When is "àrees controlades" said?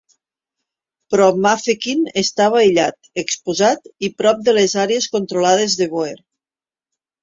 4.89-5.81